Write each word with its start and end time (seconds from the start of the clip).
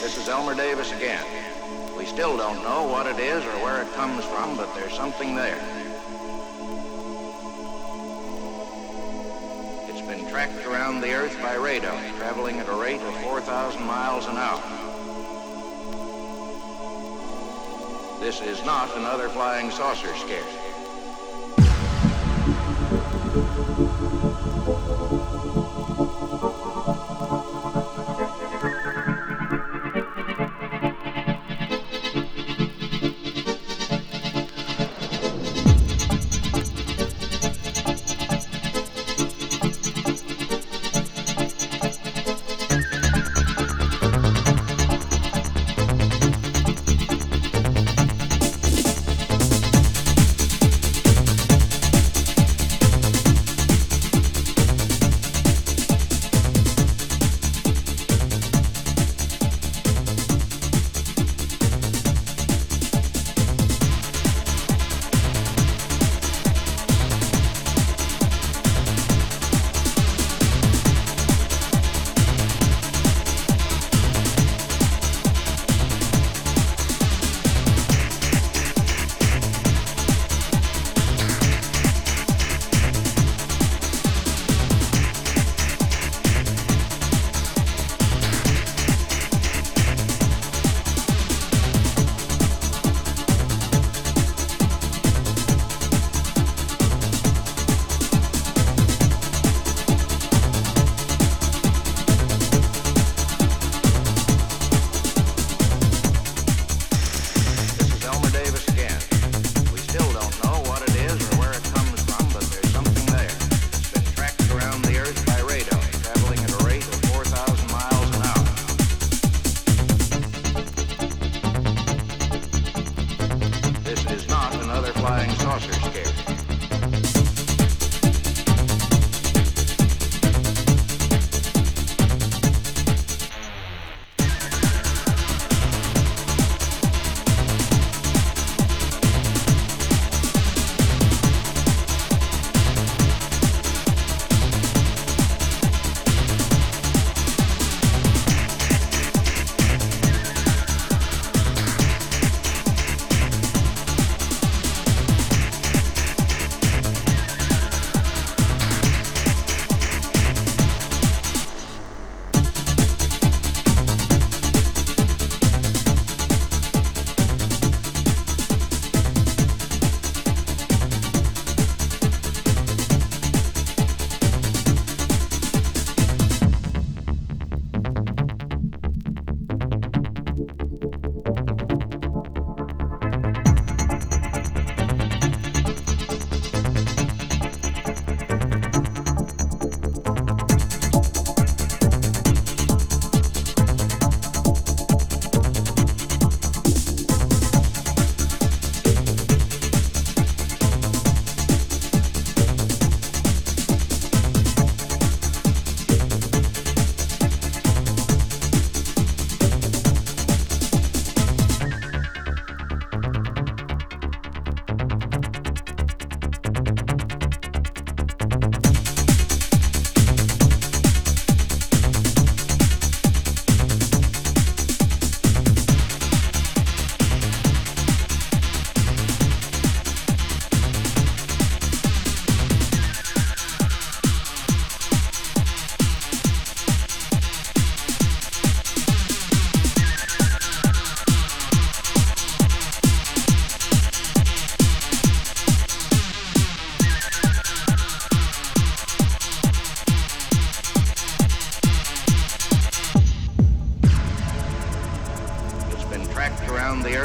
This 0.00 0.16
is 0.16 0.28
Elmer 0.28 0.54
Davis 0.54 0.92
again. 0.92 1.24
We 1.98 2.06
still 2.06 2.36
don't 2.36 2.62
know 2.62 2.84
what 2.84 3.06
it 3.06 3.18
is 3.18 3.44
or 3.44 3.64
where 3.64 3.82
it 3.82 3.92
comes 3.94 4.24
from, 4.24 4.56
but 4.56 4.72
there's 4.76 4.94
something 4.94 5.34
there. 5.34 5.85
tracked 10.36 10.66
around 10.66 11.00
the 11.00 11.14
Earth 11.14 11.40
by 11.40 11.54
radar, 11.54 11.98
traveling 12.18 12.60
at 12.60 12.68
a 12.68 12.74
rate 12.74 13.00
of 13.00 13.16
4,000 13.22 13.82
miles 13.86 14.26
an 14.26 14.36
hour. 14.36 14.60
This 18.20 18.42
is 18.42 18.62
not 18.66 18.94
another 18.98 19.30
flying 19.30 19.70
saucer 19.70 20.14
scare. 20.16 20.55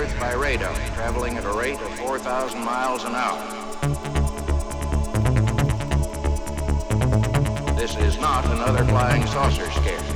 Earth 0.01 0.19
by 0.19 0.33
radar, 0.33 0.73
traveling 0.95 1.37
at 1.37 1.45
a 1.45 1.53
rate 1.53 1.79
of 1.79 1.93
4,000 1.99 2.59
miles 2.59 3.03
an 3.03 3.13
hour. 3.13 3.39
This 7.75 7.95
is 7.97 8.17
not 8.17 8.43
another 8.45 8.83
flying 8.85 9.27
saucer 9.27 9.69
scare. 9.69 10.10